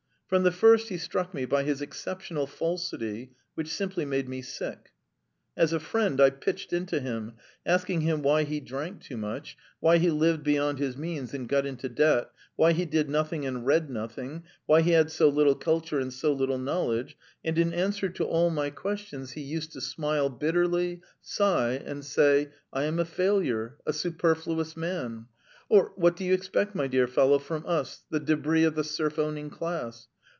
From 0.31 0.43
the 0.43 0.51
first 0.53 0.87
he 0.87 0.97
struck 0.97 1.33
me 1.33 1.43
by 1.43 1.63
his 1.63 1.81
exceptional 1.81 2.47
falsity, 2.47 3.31
which 3.55 3.67
simply 3.67 4.05
made 4.05 4.29
me 4.29 4.41
sick. 4.41 4.91
As 5.57 5.73
a 5.73 5.77
friend 5.81 6.21
I 6.21 6.29
pitched 6.29 6.71
into 6.71 7.01
him, 7.01 7.33
asking 7.65 7.99
him 7.99 8.21
why 8.21 8.43
he 8.45 8.61
drank 8.61 9.01
too 9.01 9.17
much, 9.17 9.57
why 9.81 9.97
he 9.97 10.09
lived 10.09 10.41
beyond 10.41 10.79
his 10.79 10.95
means 10.95 11.33
and 11.33 11.49
got 11.49 11.65
into 11.65 11.89
debt, 11.89 12.29
why 12.55 12.71
he 12.71 12.85
did 12.85 13.09
nothing 13.09 13.45
and 13.45 13.65
read 13.65 13.89
nothing, 13.89 14.43
why 14.65 14.83
he 14.83 14.91
had 14.91 15.11
so 15.11 15.27
little 15.27 15.53
culture 15.53 15.99
and 15.99 16.13
so 16.13 16.31
little 16.31 16.57
knowledge; 16.57 17.17
and 17.43 17.57
in 17.57 17.73
answer 17.73 18.07
to 18.07 18.23
all 18.23 18.49
my 18.49 18.69
questions 18.69 19.33
he 19.33 19.41
used 19.41 19.73
to 19.73 19.81
smile 19.81 20.29
bitterly, 20.29 21.01
sigh, 21.19 21.71
and 21.73 22.05
say: 22.05 22.53
'I 22.71 22.83
am 22.85 22.99
a 22.99 23.03
failure, 23.03 23.79
a 23.85 23.91
superfluous 23.91 24.77
man'; 24.77 25.25
or: 25.67 25.91
'What 25.97 26.15
do 26.15 26.23
you 26.23 26.33
expect, 26.33 26.73
my 26.73 26.87
dear 26.87 27.05
fellow, 27.07 27.37
from 27.37 27.65
us, 27.65 28.05
the 28.09 28.19
debris 28.21 28.63
of 28.63 28.75
the 28.75 28.85
serf 28.85 29.19
owning 29.19 29.49
class?' 29.49 30.07